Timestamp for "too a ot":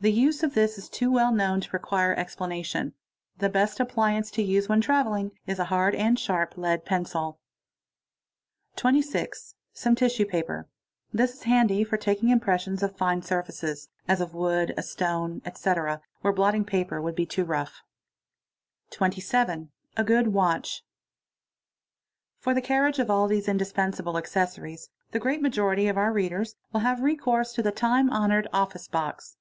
17.26-17.72